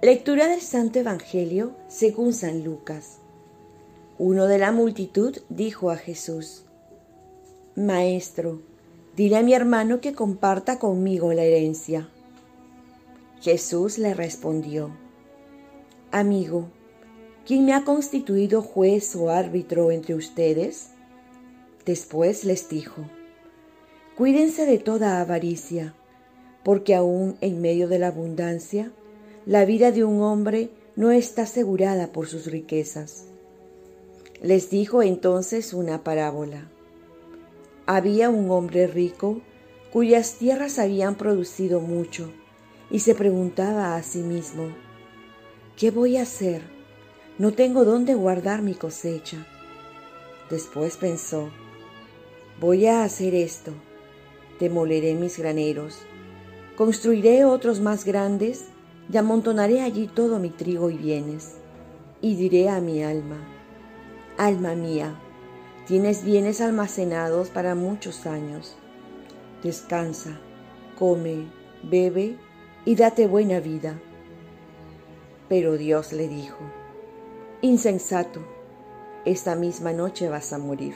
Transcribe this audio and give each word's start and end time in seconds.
Lectura 0.00 0.46
del 0.46 0.60
Santo 0.60 1.00
Evangelio 1.00 1.72
según 1.88 2.32
San 2.32 2.62
Lucas. 2.62 3.18
Uno 4.16 4.46
de 4.46 4.58
la 4.58 4.70
multitud 4.70 5.36
dijo 5.48 5.90
a 5.90 5.96
Jesús, 5.96 6.62
Maestro, 7.74 8.62
dile 9.16 9.38
a 9.38 9.42
mi 9.42 9.54
hermano 9.54 10.00
que 10.00 10.12
comparta 10.12 10.78
conmigo 10.78 11.32
la 11.32 11.42
herencia. 11.42 12.08
Jesús 13.40 13.98
le 13.98 14.14
respondió, 14.14 14.96
Amigo, 16.12 16.68
¿quién 17.44 17.66
me 17.66 17.74
ha 17.74 17.84
constituido 17.84 18.62
juez 18.62 19.16
o 19.16 19.30
árbitro 19.30 19.90
entre 19.90 20.14
ustedes? 20.14 20.90
Después 21.84 22.44
les 22.44 22.68
dijo, 22.68 23.02
Cuídense 24.16 24.64
de 24.64 24.78
toda 24.78 25.20
avaricia, 25.20 25.92
porque 26.62 26.94
aún 26.94 27.36
en 27.40 27.60
medio 27.60 27.88
de 27.88 27.98
la 27.98 28.06
abundancia, 28.08 28.92
la 29.48 29.64
vida 29.64 29.92
de 29.92 30.04
un 30.04 30.20
hombre 30.20 30.68
no 30.94 31.10
está 31.10 31.44
asegurada 31.44 32.12
por 32.12 32.26
sus 32.28 32.44
riquezas. 32.44 33.24
Les 34.42 34.68
dijo 34.68 35.02
entonces 35.02 35.72
una 35.72 36.04
parábola. 36.04 36.68
Había 37.86 38.28
un 38.28 38.50
hombre 38.50 38.86
rico 38.86 39.40
cuyas 39.90 40.34
tierras 40.34 40.78
habían 40.78 41.14
producido 41.14 41.80
mucho 41.80 42.30
y 42.90 42.98
se 42.98 43.14
preguntaba 43.14 43.96
a 43.96 44.02
sí 44.02 44.18
mismo, 44.18 44.68
¿qué 45.78 45.90
voy 45.90 46.18
a 46.18 46.24
hacer? 46.24 46.60
No 47.38 47.54
tengo 47.54 47.86
dónde 47.86 48.14
guardar 48.14 48.60
mi 48.60 48.74
cosecha. 48.74 49.46
Después 50.50 50.98
pensó, 50.98 51.48
voy 52.60 52.84
a 52.84 53.02
hacer 53.02 53.34
esto, 53.34 53.72
demoleré 54.60 55.14
mis 55.14 55.38
graneros, 55.38 56.00
construiré 56.76 57.46
otros 57.46 57.80
más 57.80 58.04
grandes 58.04 58.66
y 59.10 59.16
amontonaré 59.16 59.80
allí 59.80 60.06
todo 60.06 60.38
mi 60.38 60.50
trigo 60.50 60.90
y 60.90 60.96
bienes, 60.96 61.54
y 62.20 62.36
diré 62.36 62.68
a 62.68 62.80
mi 62.80 63.02
alma, 63.02 63.38
alma 64.36 64.74
mía, 64.74 65.18
tienes 65.86 66.24
bienes 66.24 66.60
almacenados 66.60 67.48
para 67.48 67.74
muchos 67.74 68.26
años, 68.26 68.76
descansa, 69.62 70.38
come, 70.98 71.46
bebe 71.82 72.36
y 72.84 72.96
date 72.96 73.26
buena 73.26 73.60
vida. 73.60 73.98
Pero 75.48 75.78
Dios 75.78 76.12
le 76.12 76.28
dijo, 76.28 76.58
insensato, 77.62 78.40
esta 79.24 79.54
misma 79.54 79.92
noche 79.92 80.28
vas 80.28 80.52
a 80.52 80.58
morir. 80.58 80.94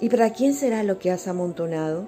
¿Y 0.00 0.08
para 0.08 0.30
quién 0.32 0.54
será 0.54 0.84
lo 0.84 1.00
que 1.00 1.10
has 1.10 1.26
amontonado? 1.26 2.06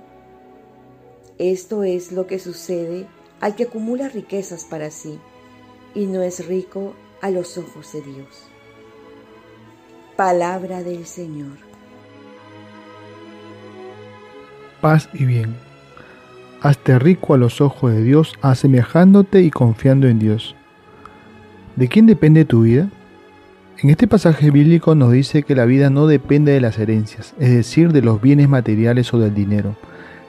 Esto 1.38 1.82
es 1.82 2.12
lo 2.12 2.27
que 2.28 2.38
sucede 2.38 3.08
al 3.41 3.55
que 3.55 3.64
acumula 3.64 4.08
riquezas 4.08 4.64
para 4.64 4.91
sí 4.91 5.19
y 5.94 6.06
no 6.06 6.22
es 6.22 6.46
rico 6.46 6.94
a 7.20 7.30
los 7.30 7.58
ojos 7.58 7.92
de 7.92 8.02
Dios. 8.02 8.48
Palabra 10.16 10.83
del 10.83 11.06
Señor. 11.06 11.56
Paz 14.80 15.08
y 15.12 15.24
bien. 15.24 15.56
Hazte 16.62 16.98
rico 16.98 17.34
a 17.34 17.38
los 17.38 17.61
ojos 17.61 17.92
de 17.92 18.02
Dios, 18.02 18.34
asemejándote 18.42 19.41
y 19.42 19.50
confiando 19.50 20.08
en 20.08 20.18
Dios. 20.18 20.55
¿De 21.77 21.88
quién 21.88 22.06
depende 22.06 22.44
tu 22.44 22.62
vida? 22.62 22.91
En 23.78 23.88
este 23.88 24.06
pasaje 24.06 24.50
bíblico 24.50 24.94
nos 24.94 25.12
dice 25.12 25.42
que 25.42 25.55
la 25.55 25.64
vida 25.64 25.88
no 25.88 26.06
depende 26.06 26.52
de 26.52 26.61
las 26.61 26.78
herencias, 26.78 27.34
es 27.38 27.50
decir, 27.50 27.92
de 27.92 28.02
los 28.02 28.20
bienes 28.20 28.46
materiales 28.46 29.14
o 29.14 29.18
del 29.18 29.34
dinero. 29.34 29.74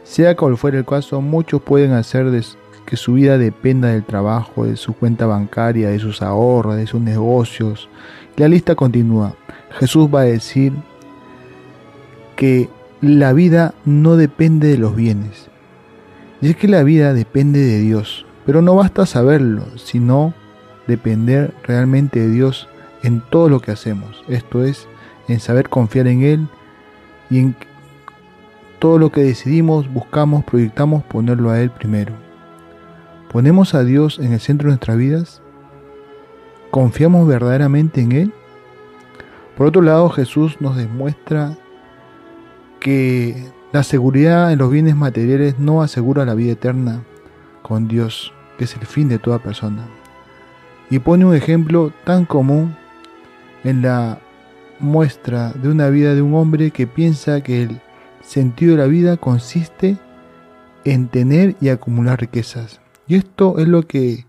Sea 0.04 0.38
cual 0.38 0.56
fuera 0.56 0.78
el 0.78 0.86
caso, 0.86 1.20
muchos 1.20 1.62
pueden 1.62 1.92
hacer 1.92 2.32
de 2.32 2.44
que 2.86 2.98
su 2.98 3.14
vida 3.14 3.38
dependa 3.38 3.90
del 3.90 4.04
trabajo, 4.04 4.66
de 4.66 4.78
su 4.78 4.94
cuenta 4.94 5.26
bancaria, 5.26 5.90
de 5.90 6.00
sus 6.00 6.22
ahorros, 6.22 6.76
de 6.76 6.88
sus 6.88 7.02
negocios. 7.02 7.90
La 8.38 8.48
lista 8.48 8.76
continúa. 8.76 9.36
Jesús 9.80 10.10
va 10.14 10.22
a 10.22 10.26
decir 10.26 10.74
que 12.36 12.70
la 13.02 13.34
vida 13.34 13.74
no 13.86 14.18
depende 14.18 14.68
de 14.68 14.78
los 14.78 14.96
bienes. 14.96 15.50
Y 16.42 16.50
es 16.50 16.56
que 16.56 16.68
la 16.68 16.84
vida 16.84 17.14
depende 17.14 17.60
de 17.60 17.80
Dios. 17.80 18.26
Pero 18.46 18.62
no 18.62 18.76
basta 18.76 19.06
saberlo, 19.06 19.66
sino 19.78 20.34
depender 20.88 21.54
realmente 21.64 22.20
de 22.20 22.30
Dios 22.30 22.68
en 23.04 23.22
todo 23.30 23.50
lo 23.50 23.60
que 23.60 23.72
hacemos. 23.72 24.24
Esto 24.28 24.64
es, 24.64 24.88
en 25.28 25.40
saber 25.40 25.70
confiar 25.70 26.08
en 26.08 26.24
Él 26.24 26.48
y 27.30 27.40
en 27.40 27.56
todo 28.80 28.98
lo 28.98 29.12
que 29.12 29.22
decidimos, 29.22 29.92
buscamos, 29.94 30.44
proyectamos, 30.44 31.04
ponerlo 31.04 31.52
a 31.52 31.62
Él 31.62 31.70
primero. 31.70 32.14
¿Ponemos 33.32 33.76
a 33.76 33.86
Dios 33.86 34.20
en 34.20 34.34
el 34.34 34.42
centro 34.42 34.68
de 34.68 34.72
nuestras 34.72 34.98
vidas? 34.98 35.42
¿Confiamos 36.70 37.26
verdaderamente 37.26 38.02
en 38.02 38.12
Él? 38.12 38.34
Por 39.56 39.68
otro 39.68 39.82
lado, 39.82 40.10
Jesús 40.10 40.58
nos 40.60 40.76
demuestra 40.76 41.58
que 42.82 43.50
la 43.72 43.84
seguridad 43.84 44.52
en 44.52 44.60
los 44.60 44.70
bienes 44.70 44.98
materiales 44.98 45.60
no 45.60 45.82
asegura 45.82 46.26
la 46.26 46.34
vida 46.34 46.52
eterna 46.52 47.04
con 47.62 47.88
Dios, 47.88 48.34
que 48.58 48.66
es 48.66 48.76
el 48.76 48.86
fin 48.86 49.08
de 49.08 49.18
toda 49.18 49.40
persona. 49.40 49.88
Y 50.90 51.00
pone 51.00 51.24
un 51.24 51.34
ejemplo 51.34 51.94
tan 52.04 52.26
común 52.26 52.76
en 53.64 53.82
la 53.82 54.20
muestra 54.80 55.54
de 55.54 55.70
una 55.70 55.88
vida 55.88 56.16
de 56.16 56.22
un 56.22 56.34
hombre 56.34 56.72
que 56.72 56.86
piensa 56.86 57.40
que 57.40 57.64
el 57.64 57.82
sentido 58.22 58.76
de 58.76 58.82
la 58.82 58.88
vida 58.88 59.16
consiste 59.16 59.98
en 60.84 61.08
tener 61.08 61.56
y 61.62 61.70
acumular 61.70 62.20
riquezas. 62.20 62.82
Y 63.12 63.16
esto 63.16 63.60
es 63.60 63.68
lo 63.68 63.86
que 63.86 64.26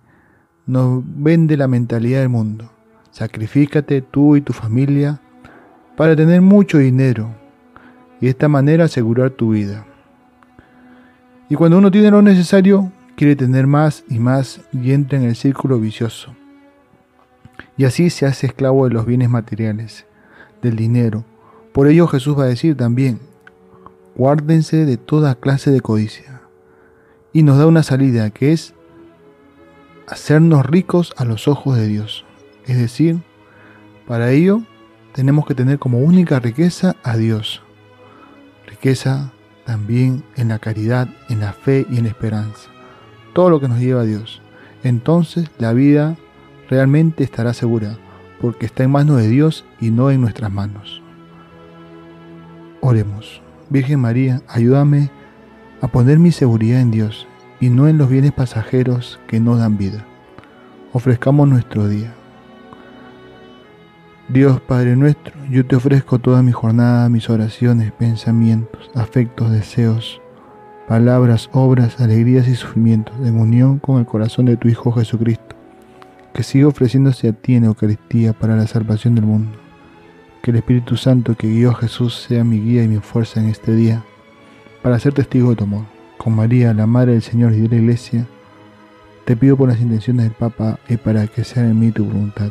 nos 0.66 1.04
vende 1.06 1.56
la 1.56 1.69
mentalidad 1.69 2.19
del 2.19 2.31
mundo. 2.31 2.69
Sacrifícate 3.12 4.03
tú 4.03 4.34
y 4.34 4.41
tu 4.41 4.53
familia 4.53 5.20
para 5.97 6.16
tener 6.16 6.41
mucho 6.41 6.78
dinero 6.78 7.32
y 8.20 8.25
de 8.25 8.31
esta 8.31 8.48
manera 8.48 8.87
asegurar 8.87 9.31
tu 9.31 9.50
vida. 9.50 9.87
Y 11.48 11.54
cuando 11.54 11.78
uno 11.78 11.93
tiene 11.93 12.10
lo 12.10 12.22
necesario, 12.22 12.91
quiere 13.15 13.37
tener 13.37 13.69
más 13.69 14.03
y 14.09 14.19
más 14.19 14.60
y 14.72 14.91
entra 14.91 15.16
en 15.16 15.26
el 15.26 15.37
círculo 15.37 15.78
vicioso. 15.78 16.34
Y 17.76 17.84
así 17.84 18.10
se 18.10 18.26
hace 18.26 18.49
esclavo 18.49 18.88
de 18.88 18.94
los 18.94 19.06
bienes 19.06 19.31
materiales, 19.31 20.06
del 20.60 20.75
dinero. 20.75 21.25
Por 21.72 21.87
ello 21.87 22.09
Jesús 22.09 22.37
va 22.37 22.43
a 22.43 22.49
decir 22.49 22.76
también, 22.76 23.20
guárdense 24.16 24.84
de 24.84 24.97
toda 24.97 25.37
clase 25.37 25.70
de 25.70 25.81
codicia 25.81 26.31
y 27.32 27.43
nos 27.43 27.59
da 27.59 27.66
una 27.66 27.82
salida 27.82 28.31
que 28.31 28.53
es 28.53 28.75
hacernos 30.06 30.66
ricos 30.66 31.15
a 31.16 31.25
los 31.25 31.48
ojos 31.48 31.76
de 31.76 31.87
Dios. 31.87 32.25
Es 32.66 32.76
decir, 32.76 33.20
para 34.06 34.31
ello 34.31 34.62
tenemos 35.15 35.47
que 35.47 35.54
tener 35.54 35.78
como 35.78 35.98
única 35.98 36.38
riqueza 36.41 36.97
a 37.03 37.16
Dios. 37.16 37.62
Riqueza 38.66 39.32
también 39.65 40.25
en 40.37 40.48
la 40.48 40.59
caridad, 40.59 41.09
en 41.28 41.41
la 41.41 41.53
fe 41.53 41.87
y 41.91 41.98
en 41.98 42.04
la 42.04 42.10
esperanza. 42.10 42.70
Todo 43.32 43.50
lo 43.50 43.60
que 43.60 43.69
nos 43.69 43.78
lleva 43.78 44.03
a 44.03 44.04
Dios. 44.04 44.43
Entonces 44.82 45.50
la 45.59 45.72
vida 45.72 46.16
realmente 46.69 47.25
estará 47.25 47.54
segura, 47.54 47.97
porque 48.41 48.66
está 48.66 48.82
en 48.82 48.91
manos 48.91 49.19
de 49.19 49.28
Dios 49.28 49.64
y 49.81 49.91
no 49.91 50.10
en 50.10 50.20
nuestras 50.20 50.50
manos. 50.50 51.03
Oremos. 52.81 53.41
Virgen 53.70 54.00
María, 54.00 54.43
ayúdame 54.49 55.10
a 55.82 55.88
poner 55.88 56.20
mi 56.20 56.31
seguridad 56.31 56.81
en 56.81 56.93
Dios 56.93 57.26
y 57.60 57.69
no 57.69 57.88
en 57.88 57.98
los 57.98 58.09
bienes 58.09 58.31
pasajeros 58.31 59.19
que 59.26 59.41
no 59.41 59.56
dan 59.56 59.76
vida. 59.76 60.06
Ofrezcamos 60.93 61.48
nuestro 61.48 61.88
día. 61.88 62.15
Dios 64.28 64.60
Padre 64.60 64.94
nuestro, 64.94 65.34
yo 65.50 65.66
te 65.66 65.75
ofrezco 65.75 66.20
toda 66.20 66.41
mi 66.43 66.53
jornada, 66.53 67.09
mis 67.09 67.28
oraciones, 67.28 67.91
pensamientos, 67.93 68.91
afectos, 68.94 69.50
deseos, 69.50 70.20
palabras, 70.87 71.50
obras, 71.53 72.00
alegrías 72.00 72.47
y 72.47 72.54
sufrimientos, 72.54 73.17
en 73.25 73.38
unión 73.38 73.81
con 73.81 73.99
el 73.99 74.06
corazón 74.06 74.46
de 74.46 74.56
tu 74.56 74.69
Hijo 74.69 74.93
Jesucristo, 74.93 75.56
que 76.32 76.44
siga 76.44 76.69
ofreciéndose 76.69 77.29
a 77.29 77.32
ti 77.32 77.56
en 77.56 77.64
Eucaristía 77.64 78.32
para 78.32 78.55
la 78.55 78.69
salvación 78.69 79.17
del 79.17 79.26
mundo. 79.26 79.58
Que 80.43 80.52
el 80.52 80.58
Espíritu 80.58 80.96
Santo 80.96 81.34
que 81.34 81.49
guió 81.49 81.73
a 81.73 81.75
Jesús 81.75 82.23
sea 82.29 82.44
mi 82.44 82.61
guía 82.61 82.84
y 82.84 82.88
mi 82.88 82.99
fuerza 82.99 83.40
en 83.40 83.49
este 83.49 83.75
día 83.75 84.05
para 84.82 84.99
ser 84.99 85.14
testigo 85.14 85.50
de 85.50 85.56
tu 85.56 85.64
amor. 85.64 85.84
Con 86.19 86.34
María, 86.34 86.75
la 86.75 86.87
Madre 86.87 87.12
del 87.12 87.23
Señor 87.23 87.52
y 87.52 87.61
de 87.61 87.69
la 87.69 87.76
Iglesia, 87.76 88.26
te 89.25 89.37
pido 89.37 89.56
por 89.56 89.69
las 89.69 89.81
intenciones 89.81 90.26
del 90.26 90.34
Papa 90.34 90.79
y 90.88 90.96
para 90.96 91.26
que 91.26 91.44
sea 91.44 91.64
en 91.64 91.79
mí 91.79 91.93
tu 91.93 92.05
voluntad. 92.05 92.50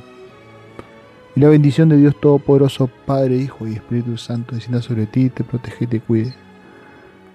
Y 1.36 1.40
la 1.40 1.50
bendición 1.50 1.90
de 1.90 1.98
Dios 1.98 2.20
Todopoderoso, 2.20 2.90
Padre, 3.06 3.38
Hijo 3.38 3.68
y 3.68 3.74
Espíritu 3.74 4.18
Santo, 4.18 4.56
descienda 4.56 4.82
sobre 4.82 5.06
ti, 5.06 5.30
te 5.30 5.44
protege 5.44 5.86
y 5.86 5.88
te 5.88 6.00
cuide. 6.00 6.34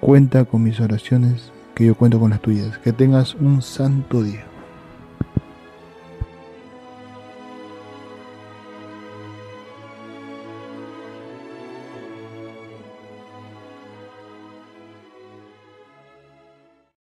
Cuenta 0.01 0.45
con 0.45 0.63
mis 0.63 0.81
oraciones, 0.81 1.53
que 1.75 1.87
yo 1.87 1.95
cuento 1.95 2.21
con 2.21 2.31
las 2.31 2.41
tuyas. 2.41 2.79
Que 2.79 2.93
tengas 2.93 3.35
un 3.35 3.63
santo 3.63 4.23
día. 4.23 4.45